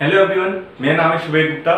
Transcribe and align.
Hello 0.00 0.18
everyone 0.20 0.54
मेरा 0.80 0.94
नाम 0.96 1.12
है 1.12 1.18
शुभेक 1.24 1.50
गुप्ता 1.50 1.72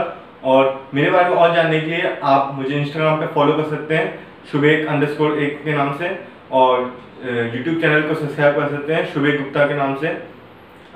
और 0.51 0.89
मेरे 0.95 1.11
बारे 1.11 1.29
में 1.31 1.37
और 1.37 1.55
जानने 1.55 1.81
के 1.81 1.87
लिए 1.87 2.13
आप 2.25 2.55
मुझे 2.55 2.75
इंस्टाग्राम 2.77 3.19
पे 3.21 3.27
फॉलो 3.35 3.53
कर 3.53 3.69
सकते 3.71 3.97
हैं 3.97 4.07
शुभेक 4.53 4.87
अंडरस्कोर 4.89 5.39
एक 5.39 5.59
के 5.65 5.73
नाम 5.73 5.93
से 5.99 6.09
और 6.53 6.81
यूट्यूब 7.25 7.81
चैनल 7.81 8.03
को 8.03 8.15
सब्सक्राइब 8.15 8.55
कर 8.57 8.71
सकते 8.71 8.95
हैं 8.95 9.05
शुभेक 9.13 9.39
गुप्ता 9.39 9.67
के 9.67 9.75
नाम 9.75 9.95
से। 9.97 10.17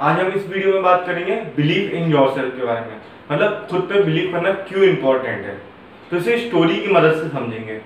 आज 0.01 0.21
हम 0.21 0.33
इस 0.33 0.49
वीडियो 0.49 0.73
में 0.75 0.83
बात 0.83 1.05
करेंगे 1.07 1.37
बिलीव 1.57 1.91
इन 1.93 2.11
योर 2.13 2.35
के 2.39 2.67
बारे 2.67 2.81
में। 2.81 2.97
मतलब 3.33 3.67
खुद 3.71 3.87
पे 3.93 4.03
बिलीव 4.03 4.33
करना 4.33 4.53
क्यों 4.65 4.85
इम्पोर्टेंट 4.85 5.45
है? 5.45 5.61
तो 6.11 6.17
इसे 6.17 6.39
स्टोरी 6.49 6.77
की 6.77 6.93
मदद 6.95 7.23
से 7.23 7.29
समझेंगे। 7.29 7.79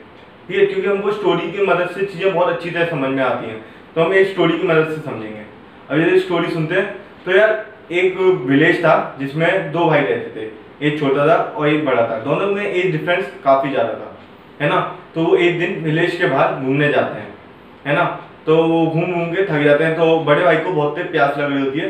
ठीक 0.48 0.58
है, 0.58 0.66
क्योंकि 0.66 0.88
हमको 0.88 1.12
स्टोरी 1.12 1.52
की 1.52 1.66
मदद 1.66 1.90
से 1.90 2.06
चीज़ें 2.06 2.32
बहुत 2.32 2.54
अच्छी 2.54 2.70
तरह 2.70 2.90
समझ 2.90 3.10
में 3.10 3.22
आती 3.24 3.50
हैं 3.50 3.60
तो 3.94 4.02
हम 4.02 4.14
एक 4.14 4.32
स्टोरी 4.32 4.58
की 4.58 4.66
मदद 4.68 4.94
से 4.94 5.00
समझेंगे। 5.10 5.44
अब 5.90 6.00
यदि 6.00 6.18
स्टोरी 6.20 6.50
सुनते 6.50 6.74
हैं 6.74 6.90
तो 7.24 7.36
यार 7.36 7.64
एक 7.92 8.18
विलेज 8.46 8.78
था 8.84 8.94
जिसमें 9.18 9.72
दो 9.72 9.86
भाई 9.86 10.00
रहते 10.00 10.40
थे, 10.40 10.50
एक 10.82 10.98
छोटा 11.00 11.26
था 11.28 11.34
और 11.34 11.68
एक 11.68 11.84
बड़ा 11.84 12.02
था। 12.02 12.18
दोनों 12.20 12.46
में 12.48 12.64
एज 12.64 12.90
डिफरेंस 12.92 13.32
काफ़ी 13.44 13.70
ज़्यादा 13.70 13.92
था, 13.92 14.16
है 14.60 14.68
ना? 14.68 14.80
तो 15.14 15.24
वो 15.24 15.36
एक 15.38 15.58
दिन 15.58 15.78
विलेज 15.82 16.16
के 16.16 16.26
बाहर 16.26 16.54
घूमने 16.54 16.88
जाते 16.92 17.20
हैं, 17.20 17.32
है 17.86 17.94
ना? 17.94 18.04
तो 18.46 18.56
वो 18.58 18.86
घूम 18.86 19.04
घूम 19.04 19.32
के 19.34 19.44
थक 19.44 19.62
जाते 19.64 19.84
हैं 19.84 19.96
तो 19.96 20.18
बड़े 20.24 20.44
भाई 20.44 20.56
को 20.56 20.70
बहुत 20.72 20.96
तेज 20.96 21.10
प्यास 21.12 21.38
लग 21.38 21.52
रही 21.52 21.64
होती 21.64 21.78
है 21.78 21.88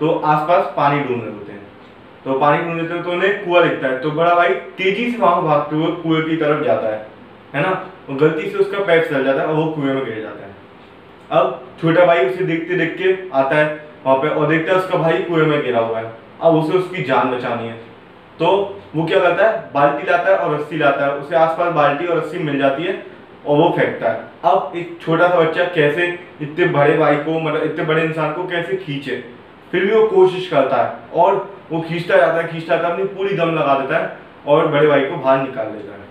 तो 0.00 0.10
आसपास 0.26 0.72
पानी 0.76 0.98
ढूंढ 0.98 1.22
रहे 1.22 1.32
होते 1.32 1.52
हैं। 1.52 1.62
तो 2.24 2.38
पानी 2.40 2.62
ढूंढ 2.64 2.80
रहे 2.80 3.02
तो 3.02 3.10
उन्हें 3.12 3.44
कुआ 3.44 3.62
दिखता 3.62 3.88
है 3.88 3.98
तो 4.00 4.10
बड़ा 4.12 4.34
भाई 4.34 4.54
तेज़ी 4.78 5.10
से 5.10 5.18
वहाँ 5.18 5.42
भागते 5.42 5.76
हुए 5.76 5.90
कुएँ 6.02 6.22
की 6.22 6.36
तरफ़ 6.36 6.64
जाता 6.64 6.88
है 6.88 7.06
है 7.54 7.62
ना? 7.62 7.70
वो 8.08 8.16
गलती 8.16 8.50
से 8.50 8.58
उसका 8.58 8.84
पैर 8.84 9.04
चल 9.04 9.24
जाता 9.24 9.40
है 9.40 9.46
और 9.46 9.54
वो 9.54 9.64
कुएँ 9.72 9.94
में 9.94 10.04
गिर 10.04 10.20
जाता 10.22 10.46
है। 10.46 10.54
अब 11.30 11.62
छोटा 11.80 12.04
भाई 12.06 12.26
उसे 12.26 12.44
देखते 12.44 12.76
देख 12.76 12.96
के 12.98 13.14
आता 13.34 13.56
है 13.56 13.85
वहाँ 14.06 14.18
पे, 14.18 14.28
और 14.28 14.46
देखता 14.46 14.72
है 14.72 14.78
उसका 14.78 14.98
भाई 14.98 15.18
कुएँ 15.18 15.46
में 15.46 15.62
गिरा 15.62 15.80
हुआ 15.80 15.98
है। 15.98 16.12
अब 16.42 16.54
उसे 16.54 16.78
उसकी 16.78 17.02
जान 17.02 17.30
बचानी 17.30 17.68
है। 17.68 17.72
तो 18.38 18.46
वो 18.96 19.06
क्या 19.06 19.20
करता 19.20 19.48
है? 19.48 19.70
बाल्टी 19.74 20.10
लाता 20.10 20.30
है 20.30 20.36
और 20.36 20.54
रस्सी 20.54 20.76
लाता 20.76 21.04
है। 21.04 21.12
उसे 21.12 21.36
आसपास 21.36 21.72
बाल्टी 21.72 22.06
और 22.06 22.16
रस्सी 22.16 22.38
मिल 22.38 22.58
जाती 22.58 22.82
है 22.82 23.06
और 23.46 23.56
वो 23.56 23.74
फेंकता 23.76 24.08
है। 24.08 24.24
अब 24.44 24.72
एक 24.76 24.98
छोटा 25.02 25.28
सा 25.28 25.40
बच्चा 25.40 25.64
कैसे 25.64 26.18
इतने 26.42 26.66
बड़े 26.66 26.98
भाई 26.98 27.16
को 27.16 27.40
मतलब 27.40 27.62
इतने 27.62 27.84
बड़े 27.84 28.02
इंसान 28.02 28.32
को 28.32 28.46
कैसे 28.46 28.76
खींचे? 28.76 29.24
फिर 29.72 29.84
भी 29.84 29.92
वो 29.92 30.06
कोशिश 30.06 30.48
करता 30.48 30.76
है 30.76 31.22
और 31.22 31.50
वो 31.72 31.80
खींचता 31.80 32.16
जाता 32.16 32.38
है, 32.38 32.48
खींचता 32.48 32.76
जाता 32.76 32.88
है, 32.88 32.92
अपनी 32.94 33.04
पूरी 33.04 33.36
दम 33.36 33.54
लगा 33.54 33.78
देता 33.78 33.98
है 33.98 34.16
और 34.46 34.66
बड़े 34.66 34.86
भाई 34.86 35.00
को 35.00 35.16
बाहर 35.16 35.38
निकाल 35.38 35.66
देता 35.66 35.92
है। 35.92 36.06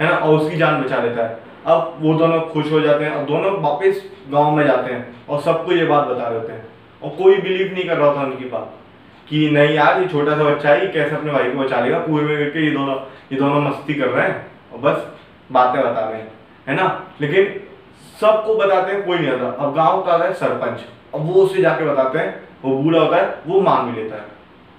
है 0.00 0.10
ना? 0.10 0.26
और 0.26 0.38
उसकी 0.38 0.56
जान 0.56 0.82
बचा 0.82 0.96
लेता 0.96 1.22
है। 1.22 1.38
अब 1.66 1.96
वो 2.00 2.14
दोनों 2.14 2.40
खुश 2.40 2.72
हो 2.72 2.80
जाते 2.80 3.04
हैं। 3.04 3.12
और 3.12 3.24
दोनों 3.24 3.60
वापस 3.60 4.10
गाँव 4.32 4.50
में 4.50 4.66
जाते 4.66 4.92
हैं 4.92 5.14
और 5.28 5.40
सबको 5.40 5.72
ये 5.72 5.84
बात 5.84 6.06
बता 6.06 6.30
देते 6.30 6.52
हैं। 6.52 6.68
और 7.02 7.10
कोई 7.12 7.36
बिलीव 7.38 7.72
नहीं 7.72 7.84
कर 7.84 7.96
रहा 7.96 8.14
था 8.16 8.22
उनकी 8.22 8.44
बात, 8.46 8.74
कि 9.28 9.48
नहीं 9.50 9.74
यार, 9.74 10.00
ये 10.00 10.08
छोटा 10.08 10.36
सा 10.36 10.44
बच्चा 10.44 10.68
है, 10.68 10.80
ये 10.80 10.92
कैसे 10.92 11.16
अपने 11.16 11.32
भाई 11.32 11.50
को 11.50 11.58
बचा 11.58 11.80
लेगा? 11.80 11.98
कुएँ 12.00 12.24
में 12.24 12.36
गिर 12.38 12.50
के 12.50 12.64
ये 12.64 12.70
दोनों 12.70 12.94
ये 13.32 13.38
दोनों 13.38 13.60
मस्ती 13.62 13.94
कर 13.94 14.08
रहे 14.08 14.26
हैं 14.28 14.46
और 14.72 14.78
बस 14.80 15.06
बातें 15.50 15.80
बता 15.82 16.00
रहे 16.00 16.20
हैं, 16.20 16.32
है 16.68 16.74
ना? 16.76 16.86
लेकिन 17.20 17.60
सबको 18.20 18.54
बताते 18.56 18.92
हैं, 18.92 19.02
कोई 19.02 19.18
नहीं 19.18 19.30
आता। 19.30 19.46
अब 19.64 19.74
गाँव 19.74 20.02
का 20.02 20.16
है 20.24 20.32
सरपंच, 20.34 20.80
अब 21.14 21.26
वो 21.26 21.42
उसे 21.42 21.62
जाके 21.62 21.84
बताते 21.84 22.18
हैं, 22.18 22.34
वो 22.64 22.76
बूढ़ा 22.76 23.00
होता 23.00 23.16
है, 23.16 23.34
वो 23.46 23.60
मान 23.60 23.90
भी 23.90 24.02
लेता 24.02 24.16
है। 24.16 24.24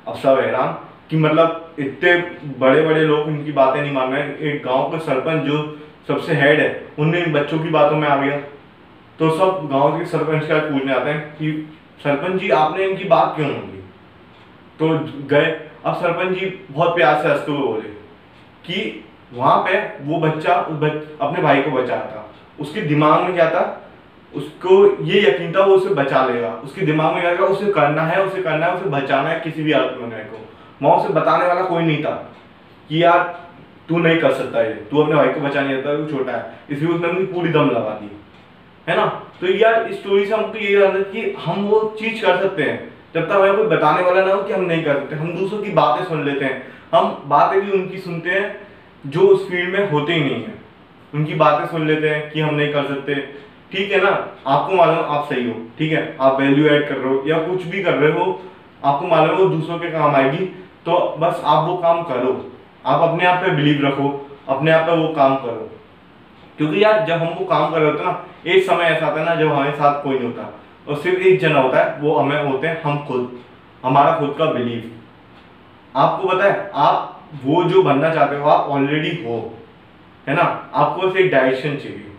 अब 0.07 0.15
सब 0.15 0.39
हैरान 0.39 0.73
कि 1.09 1.17
मतलब 1.17 1.75
इतने 1.79 2.15
बड़े 2.59 2.81
बड़े 2.81 3.03
लोग 3.03 3.27
इनकी 3.29 3.51
बातें 3.51 3.81
नहीं 3.81 3.91
मान 3.91 4.13
रहे 4.13 4.49
एक 4.49 4.63
गाँव 4.65 4.91
का 4.91 4.97
सरपंच 4.99 5.43
जो 5.43 5.57
सबसे 6.07 6.33
हेड 6.33 6.59
है, 6.59 6.69
उनने 6.99 7.19
इन 7.19 7.33
बच्चों 7.33 7.59
की 7.59 7.69
बातों 7.69 7.97
में 7.97 8.07
आ 8.07 8.15
गया। 8.15 8.37
तो 9.19 9.29
सब 9.29 9.67
गाँव 9.71 9.97
के 9.99 10.05
सरपंच 10.07 10.47
का 10.47 10.59
पूछने 10.61 10.93
आते 10.93 11.09
हैं 11.09 11.21
कि 11.31 11.51
सरपंच 12.03 12.41
जी 12.41 12.49
आपने 12.49 12.85
इनकी 12.85 13.03
बात 13.03 13.33
क्यों 13.35 13.49
ली 13.49 13.83
तो 14.79 14.89
गए 15.27 15.69
अब 15.85 15.95
सरपंच 15.95 16.37
जी 16.37 16.45
बहुत 16.71 16.95
प्यार 16.95 17.21
से 17.21 17.29
हँसते 17.29 17.51
हुए 17.51 17.61
बोले 17.61 17.89
कि 18.65 19.05
वहाँ 19.33 19.57
पे 19.57 19.77
वो 20.05 20.19
बच्चा 20.19 20.55
उस 20.55 20.77
बच, 20.79 20.91
अपने 21.21 21.43
भाई 21.43 21.61
को 21.61 21.71
बचा 21.71 21.95
था। 21.95 22.33
उसके 22.59 22.81
दिमाग 22.81 23.23
में 23.23 23.33
क्या 23.33 23.49
था? 23.49 23.89
उसको 24.35 25.03
ये 25.03 25.29
यकीन 25.29 25.51
था 25.51 25.65
वो 25.65 25.75
उसे 25.75 25.89
बचा 25.89 26.25
लेगा। 26.25 26.49
उसके 26.49 26.81
दिमाग 26.81 27.13
में 27.13 27.21
क्या 27.21 27.35
था? 27.35 27.43
उसे 27.43 27.71
करना 27.71 28.01
है 28.01 28.25
उसे 28.25 28.41
करना 28.41 28.65
है 28.65 28.75
उसे 28.75 28.89
बचाना 28.89 29.29
है 29.29 29.39
किसी 29.39 29.63
भी 29.63 29.71
हालत 29.71 29.97
में 30.01 30.25
को। 30.25 30.47
वहाँ 30.81 30.97
उसे 30.97 31.09
बताने 31.09 31.45
वाला 31.45 31.61
कोई 31.61 31.83
नहीं 31.83 32.03
था 32.03 32.33
कि 32.89 33.03
यार 33.03 33.47
तू 33.89 33.97
नहीं 33.97 34.19
कर 34.19 34.31
सकता 34.31 34.61
ये। 34.61 34.73
तू 34.73 35.01
अपने 35.01 35.15
भाई 35.15 35.27
को 35.27 35.39
बचा 35.39 35.61
नहीं 35.61 35.77
सकता 35.77 35.91
वो 35.91 36.05
छोटा 36.07 36.31
है। 36.31 36.53
इसलिए 36.69 36.93
उसने 36.93 37.09
अपनी 37.09 37.25
पूरी 37.25 37.49
दम 37.49 37.69
लगा 37.69 37.89
दी। 37.89 38.20
है 38.91 38.97
ना? 38.97 39.05
तो 39.41 39.47
यार, 39.47 39.87
इस 39.91 39.99
स्टोरी 39.99 40.25
से 40.25 40.33
हमको 40.33 40.57
ये 40.57 40.81
याद 40.81 40.95
है 40.95 41.01
कि 41.01 41.35
हम 41.45 41.65
वो 41.65 41.95
चीज़ 41.99 42.25
कर 42.25 42.37
सकते 42.37 42.63
हैं। 42.63 42.93
जब 43.15 43.29
तक 43.29 43.31
हमें 43.31 43.57
कोई 43.57 43.65
बताने 43.65 44.03
वाला 44.03 44.25
ना 44.25 44.33
हो 44.33 44.43
कि 44.43 44.53
हम 44.53 44.61
नहीं 44.61 44.83
कर 44.83 44.93
सकते, 44.93 45.15
हम 45.15 45.35
दूसरों 45.35 45.59
की 45.59 45.69
बातें 45.69 46.05
सुन 46.05 46.25
लेते 46.25 46.45
हैं। 46.45 46.67
हम 46.95 47.23
बातें 47.25 47.61
भी 47.61 47.71
उनकी 47.71 47.97
सुनते 47.97 48.29
हैं, 48.29 48.67
जो 49.07 49.19
उस 49.19 49.49
फ़ील्ड 49.49 49.79
में 49.79 49.91
होते 49.91 50.13
ही 50.13 50.21
नहीं 50.21 50.43
है। 50.43 50.55
उनकी 51.15 51.33
बातें 51.33 51.65
सुन 51.65 51.87
लेते 51.87 52.09
हैं 52.09 52.31
कि 52.31 52.39
हम 52.39 52.55
नहीं 52.55 52.73
कर 52.73 52.85
सकते। 52.85 53.15
ठीक 53.71 53.91
है 53.91 54.03
ना? 54.03 54.27
आपको 54.47 54.75
मालूम, 54.75 54.97
आप 54.97 55.29
सही 55.33 55.49
हो। 55.49 55.55
ठीक 55.79 55.91
है? 55.91 56.17
आप 56.21 56.39
वैल्यू 56.39 56.67
ऐड 56.67 56.89
कर 56.89 56.95
रहे 56.95 57.13
हो 57.13 57.23
या 57.27 57.37
कुछ 57.37 57.63
भी 57.63 57.83
कर 57.83 57.93
रहे 57.93 58.11
हो, 58.11 58.41
आपको 58.85 59.07
मालूम 59.07 59.37
हो 59.37 59.45
दूसरों 59.45 59.79
के 59.79 59.91
काम 59.91 60.15
आएगी। 60.15 60.45
तो 60.85 61.15
बस 61.19 61.41
आप 61.45 61.67
वो 61.67 61.77
काम 61.77 62.03
करो। 62.03 62.51
आप 62.85 63.09
अपने 63.09 63.25
आप 63.25 63.43
पे 63.43 63.51
बिलीव 63.51 63.87
रखो। 63.87 64.27
अपने 64.49 64.71
आप 64.71 64.85
पे 64.85 64.95
वो 64.95 65.07
काम 65.07 65.35
करो। 65.35 65.69
क्योंकि 66.61 66.83
यार 66.83 67.05
जब 67.05 67.13
हम 67.13 67.27
वो 67.27 67.45
काम 67.45 67.71
कर 67.71 67.79
रहे 67.79 67.91
होते 67.91 68.03
ना, 68.03 68.25
एक 68.47 68.63
समय 68.63 68.83
ऐसा 68.83 69.07
आता 69.07 69.19
है 69.19 69.25
ना 69.25 69.35
जब 69.35 69.51
हमारे 69.51 69.71
साथ 69.71 70.03
कोई 70.03 70.15
नहीं 70.15 70.25
होता। 70.25 70.61
और 70.87 70.95
सिर्फ़ 70.95 71.19
एक 71.19 71.39
जना 71.39 71.59
होता 71.59 71.77
है, 71.77 72.01
वो 72.01 72.15
हमें 72.15 72.43
होते 72.43 72.67
हैं, 72.67 72.81
हम 72.81 73.05
खुद, 73.05 73.39
हमारा 73.85 74.19
खुद 74.19 74.35
का 74.37 74.45
बिलीव 74.45 74.91
आपको 75.95 76.27
पता 76.27 76.45
है, 76.45 76.71
आप 76.75 77.21
वो 77.43 77.63
जो 77.63 77.83
बनना 77.83 78.13
चाहते 78.13 78.35
हो, 78.35 78.49
आप 78.49 78.69
ऑलरेडी 78.69 79.09
हो, 79.09 79.53
है 80.27 80.35
ना? 80.35 80.71
आपको 80.73 81.07
बस 81.07 81.17
एक 81.17 81.31
डायरेक्शन 81.31 81.75
चाहिए, 81.75 82.11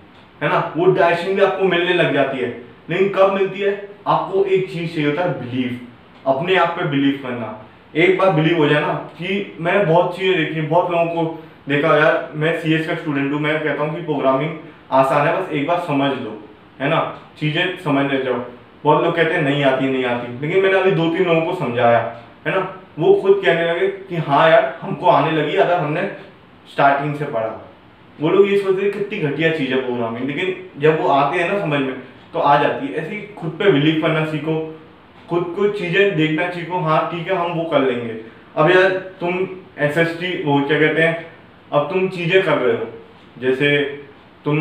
है 0.42 0.48
ना? 0.48 0.72
वो 0.76 0.86
डायरेक्शन 0.86 1.34
भी 1.34 1.42
आपको 1.42 1.64
मिलने 1.64 1.92
लग 1.92 2.14
जाती 2.14 2.38
है। 2.38 2.48
लेकिन 2.90 3.08
कब 3.08 3.32
मिलती 3.32 3.60
है? 3.60 3.88
आपको 4.06 4.44
एक 4.44 4.72
चीज़ 4.72 4.94
चाहिए 4.94 5.10
होता 5.10 5.22
है 5.22 5.40
बिलीव 5.40 5.80
अपने 6.26 6.56
आप 6.56 6.68
पे 6.68 6.84
बिलीव 6.84 7.20
करना। 7.22 7.66
एक 7.96 8.18
बार 8.18 8.30
बिलीव 8.30 8.58
हो 8.58 8.68
जाए 8.68 8.80
ना 8.80 8.92
कि 8.92 9.56
मैंने 9.60 9.84
बहुत 9.84 10.16
चीज़ें 10.16 10.36
देखी, 10.36 10.60
बहुत 10.60 10.90
लोगों 10.90 11.06
को 11.06 11.44
देखा 11.68 11.96
यार, 11.96 12.30
मैं 12.34 12.60
सीएस 12.60 12.86
का 12.86 12.94
स्टूडेंट 12.94 13.32
हूँ, 13.32 13.40
मैं 13.40 13.64
कहता 13.64 13.82
हूँ 13.82 13.94
कि 13.94 14.02
प्रोग्रामिंग 14.02 14.50
आसान 14.90 15.26
है, 15.26 15.42
बस 15.42 15.52
एक 15.52 15.66
बार 15.66 15.78
समझ 15.78 16.10
लो, 16.10 16.42
है 16.80 16.88
ना? 16.88 17.00
चीज़ें 17.38 17.78
समझ 17.78 18.12
ले 18.12 18.22
जाओ। 18.22 18.44
बहुत 18.84 19.04
लोग 19.04 19.16
कहते 19.16 19.34
हैं, 19.34 19.42
नहीं 19.42 19.64
आती 19.64 19.88
नहीं 19.88 20.04
आती। 20.04 20.46
लेकिन 20.46 20.62
मैंने 20.62 20.80
अभी 20.80 20.90
दो 20.90 21.08
तीन 21.08 21.26
लोगों 21.26 21.40
को 21.40 21.54
समझाया, 21.54 21.98
है 22.46 22.54
ना? 22.54 22.76
वो 22.98 23.14
खुद 23.14 23.40
कहने 23.44 23.72
लगे 23.72 23.88
कि 23.88 24.16
हाँ 24.16 24.50
यार, 24.50 24.78
हमको 24.82 25.06
आने 25.06 25.30
लगी 25.30 25.56
अगर 25.56 25.76
हमने 25.76 26.02
स्टार्टिंग 26.72 27.14
से 27.16 27.24
पढ़ा। 27.24 27.68
वो 28.20 28.28
लोग 28.28 28.50
ये 28.50 28.58
सोचते 28.58 28.82
हैं, 28.82 28.92
कितनी 28.92 29.18
घटिया 29.18 29.50
चीज़ 29.50 29.74
है 29.74 29.80
प्रोग्रामिंग 29.80 30.26
लेकिन 30.26 30.80
जब 30.80 31.00
वो 31.00 31.08
आते 31.08 31.38
हैं 31.38 31.52
ना 31.52 31.60
समझ 31.60 31.80
में 31.80 31.94
तो 32.32 32.38
आ 32.38 32.56
जाती 32.62 32.86
है। 32.86 32.94
ऐसी 32.94 33.20
खुद 33.38 33.50
पे 33.50 33.72
बिलीव 33.72 34.02
करना 34.02 34.24
सीखो। 34.24 34.54
खुद 35.30 35.54
को 35.56 35.68
चीज़ें 35.68 36.16
देखना 36.16 36.50
सीखो 36.50 36.78
हाँ 36.78 37.08
ठीक 37.12 37.28
है, 37.28 37.36
हम 37.36 37.52
वो 37.52 37.64
कर 37.64 37.80
लेंगे। 37.80 38.20
अब 38.56 38.70
यार, 38.70 38.88
तुम 39.20 39.48
एस 39.78 39.98
एस 39.98 40.16
टी 40.20 40.42
वो 40.44 40.60
क्या 40.60 40.78
कहते 40.80 41.02
हैं 41.02 41.31
अब 41.72 41.88
तुम 41.92 42.08
चीज़ें 42.10 42.42
कर 42.42 42.58
रहे 42.58 42.76
हो, 42.76 42.86
जैसे 43.38 43.78
तुम 44.44 44.58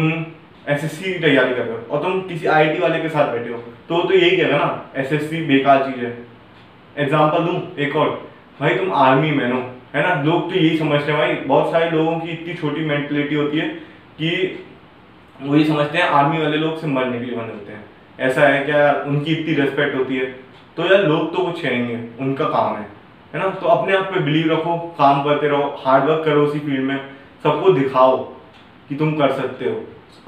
एसएससी 0.67 1.13
की 1.13 1.19
तैयारी 1.19 1.53
कर 1.53 1.61
रहे 1.61 1.73
हो 1.73 1.85
और 1.88 2.03
तुम 2.03 2.22
किसी 2.27 2.47
आईआईटी 2.47 2.79
वाले 2.79 2.99
के 3.01 3.09
साथ 3.09 3.31
बैठे 3.31 3.49
हो 3.49 3.57
तो 3.89 4.01
तो 4.01 4.13
यही 4.13 4.38
कहेगा 4.38 4.57
ना 4.57 4.91
एसएससी 4.97 5.41
बेकार 5.45 5.83
चीज़ 5.83 6.05
है। 6.05 6.17
एग्ज़ाम्पल 6.95 7.44
दूँ, 7.45 7.61
एक 7.77 7.95
और, 7.95 8.09
भाई 8.59 8.75
तुम 8.75 8.91
आर्मी 8.95 9.31
मैन 9.31 9.51
हो, 9.51 9.59
है 9.95 10.03
ना? 10.03 10.22
लोग 10.23 10.49
तो 10.49 10.55
यही 10.55 10.77
समझते 10.77 11.11
हैं 11.11 11.19
भाई, 11.19 11.33
बहुत 11.47 11.72
सारे 11.72 11.89
लोगों 11.91 12.19
की 12.19 12.29
इतनी 12.31 12.53
छोटी 12.53 12.85
मेंटलिटी 12.85 13.35
होती 13.35 13.57
है 13.57 13.67
कि 14.17 14.29
वो 15.39 15.55
ये 15.55 15.63
समझते 15.66 15.97
हैं 15.97 16.05
आर्मी 16.05 16.38
वाले 16.38 16.57
लोग 16.57 16.79
से 16.81 16.88
मरने 16.88 17.19
के 17.19 17.25
लिए 17.25 17.35
बने 17.35 17.53
होते 17.53 17.72
हैं। 17.72 17.83
ऐसा 18.22 18.47
है 18.47 18.63
क्या? 18.66 18.91
उनकी 19.07 19.31
इतनी 19.31 19.53
रेस्पेक्ट 19.55 19.95
होती 19.95 20.17
है। 20.17 20.25
तो 20.78 20.85
यार 20.85 21.03
लोग 21.03 21.33
तो 21.35 21.45
कुछ 21.45 21.61
कहेंगे 21.61 21.99
उनका 22.19 22.45
काम 22.47 22.75
है। 22.75 22.85
है 23.33 23.39
ना? 23.39 23.49
तो 23.51 23.67
अपने 23.67 23.95
आप 23.97 24.03
पे 24.05 24.19
बिलीव 24.21 24.51
रखो, 24.51 24.78
काम 24.97 25.23
करते 25.23 25.47
रहो 25.47 25.75
हार्ड 25.85 26.03
वर्क 26.05 26.23
करो 26.25 26.45
उसी 26.45 26.59
फ़ील्ड 26.59 26.83
में, 26.83 26.99
सबको 27.43 27.72
दिखाओ 27.73 28.17
कि 28.89 28.95
तुम 28.95 29.11
कर 29.17 29.31
सकते 29.33 29.66
हो। 29.66 29.75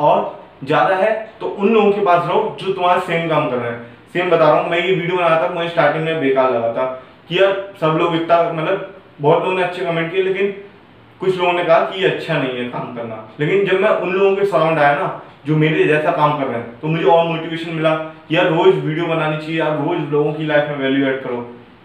और 0.02 0.42
ज़्यादा 0.64 0.96
है 0.96 1.12
तो 1.40 1.48
उन 1.48 1.74
लोगों 1.74 1.92
के 1.92 2.02
पास 2.06 2.28
रहो 2.28 2.56
जो 2.60 2.74
तुम्हारा 2.74 3.00
सेम 3.02 3.28
काम 3.30 3.50
कर 3.50 3.58
रहे 3.58 3.72
हैं। 3.72 3.86
सेम 4.14 4.30
बता 4.30 4.50
रहा 4.50 4.60
हूँ, 4.60 4.70
मैं 4.70 4.80
ये 4.80 4.94
वीडियो 4.94 5.18
बना 5.18 5.42
था, 5.42 5.50
मुझे 5.50 5.70
स्टार्टिंग 5.70 6.04
में 6.06 6.20
बेकार 6.22 6.52
लगा 6.52 6.74
था 6.74 6.86
कि 7.30 7.40
यार 7.40 7.74
सब 7.82 7.98
लोग 8.00 8.16
इतना 8.16 8.42
मतलब 8.52 8.94
बहुत 9.22 9.44
लोगों 9.44 9.56
ने 9.56 9.64
अच्छे 9.64 9.86
कमेंट 9.86 10.12
किए, 10.12 10.24
लेकिन 10.24 10.54
कुछ 11.22 11.38
लोगों 11.38 11.52
ने 11.54 11.64
कहा 11.64 11.80
कि 11.82 12.02
ये 12.02 12.10
अच्छा 12.10 12.38
नहीं 12.38 12.58
है 12.58 12.70
काम 12.70 12.96
करना। 12.96 13.18
लेकिन 13.40 13.66
जब 13.66 13.82
मैं 13.82 13.90
उन 13.90 14.12
लोगों 14.12 14.36
के 14.36 14.46
सराउंड 14.46 14.80
आया 14.80 14.96
ना, 14.96 15.22
जो 15.46 15.56
मेरे 15.58 15.84
जैसा 15.84 16.12
काम 16.12 16.38
कर 16.40 16.48
रहे 16.48 16.58
हैं 16.58 16.80
तो 16.80 16.88
मुझे 16.88 17.04
और 17.06 17.26
मोटिवेशन 17.28 17.74
मिला 17.74 17.96
कि 18.28 18.36
यार 18.36 18.48
रोज 18.48 18.76
वीडियो 18.76 19.06
बनानी 19.08 19.38
चाहिए, 19.38 19.60
यार 19.60 19.78
रोज 19.78 20.12
लोगों 20.12 20.34
की 20.34 20.46
लाइफ 20.46 20.70
में 20.70 20.78
वैल्यू 20.78 21.08
ऐड 21.08 21.22
करो। 21.24 21.38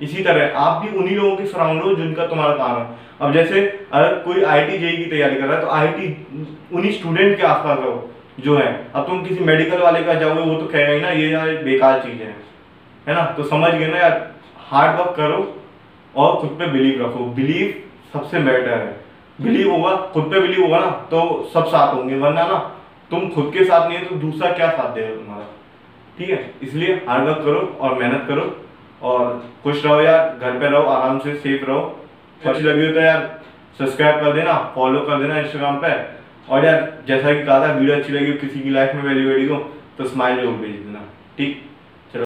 इसी 0.03 0.23
तरह, 0.23 0.59
आप 0.59 0.83
भी 0.83 0.97
उन्हीं 0.99 1.17
लोगों 1.17 1.37
के 1.37 1.47
सराउंड 1.47 1.83
हो 1.83 1.95
जिनका 1.95 2.27
तुम्हारा 2.27 2.55
काम 2.55 2.79
है। 2.79 2.87
अब 3.21 3.33
जैसे, 3.33 3.61
अगर 3.93 4.15
कोई 4.15 4.43
आई 4.43 4.65
टी 4.65 4.79
जेई 4.79 4.97
की 4.97 5.05
तैयारी 5.05 5.37
कर 5.37 5.47
रहा 5.47 5.57
है 5.57 5.63
तो 5.63 5.71
आई 5.71 5.89
टी 5.89 6.47
उन्हीं 6.73 6.93
स्टूडेंट 6.93 7.37
के 7.37 7.43
आसपास 7.43 7.79
रहो, 7.79 8.11
जो 8.41 8.57
है। 8.57 8.91
अब 8.95 9.07
तुम 9.07 9.23
किसी 9.25 9.45
मेडिकल 9.45 9.79
वाले 9.79 10.03
का 10.03 10.15
जाओगे, 10.15 10.41
वो 10.41 10.55
तो 10.55 10.67
कहेगा 10.67 10.93
ही 10.93 11.01
ना, 11.01 11.11
ये 11.11 11.31
यार 11.31 11.49
बेकार 11.65 12.01
चीज़ 12.01 12.23
है। 12.23 12.35
है 13.09 13.15
ना? 13.15 13.25
तो 13.25 13.43
समझ 13.43 13.71
गए 13.75 13.87
ना 13.87 13.99
यार 13.99 14.31
हार्ड 14.69 14.99
वर्क 15.01 15.15
करो 15.17 15.63
और 16.17 16.37
खुद 16.37 16.51
पे 16.51 16.67
बिलीव 16.67 17.05
रखो। 17.07 17.25
बिलीव 17.25 17.75
सबसे 18.13 18.39
बेटर 18.39 18.71
है। 18.71 18.97
बिलीव 19.41 19.71
होगा, 19.71 19.97
खुद 19.97 20.25
पे 20.25 20.41
बिलीव 20.41 20.63
होगा 20.63 20.79
ना 20.79 20.91
तो 21.11 21.51
सब 21.55 21.67
साथ 21.67 21.95
होंगे, 21.95 22.19
वरना 22.19 22.47
ना, 22.47 22.59
तुम 23.11 23.29
खुद 23.29 23.51
के 23.53 23.65
साथ 23.65 23.89
नहीं 23.89 23.99
है 23.99 24.05
तो 24.05 24.15
दूसरा 24.17 24.51
क्या 24.53 24.71
साथ 24.71 24.95
देगा 24.95 25.15
तुम्हारा? 25.15 25.45
ठीक 26.19 26.31
है? 26.31 26.55
इसलिए 26.63 26.95
हार्ड 27.09 27.25
वर्क 27.25 27.43
करो 27.45 27.61
और 27.81 27.95
मेहनत 27.95 28.25
करो। 28.29 28.57
और 29.03 29.45
खुश 29.63 29.85
रहो 29.85 30.01
यार 30.01 30.39
घर 30.41 30.59
पे 30.61 30.69
रहो 30.69 30.83
आराम 30.91 31.19
से 31.19 31.35
सेफ़ 31.37 31.65
रहो। 31.65 31.81
अच्छी 32.43 32.63
लगी 32.63 32.87
हो 32.87 32.93
तो 32.93 33.01
यार 33.01 33.41
सब्सक्राइब 33.79 34.21
कर 34.21 34.33
देना 34.33 34.55
फॉलो 34.75 35.01
कर 35.01 35.21
देना 35.21 35.39
इंस्टाग्राम 35.39 35.77
पे। 35.83 35.93
और 36.49 36.65
यार 36.65 36.93
जैसा 37.09 37.33
कि 37.33 37.45
कहा 37.45 37.61
था 37.61 37.73
वीडियो 37.73 37.97
अच्छी 37.97 38.13
लगी 38.13 38.31
हो 38.31 38.37
किसी 38.39 38.61
की 38.61 38.71
लाइफ 38.71 38.95
में 38.95 39.03
वैल्यू 39.03 39.29
वेडी 39.29 39.47
को 39.49 39.57
तो 39.99 40.05
स्माइल 40.05 40.37
ज़रूर 40.37 40.55
भेज 40.55 40.77
देना 40.77 41.01
ठीक? 41.39 41.68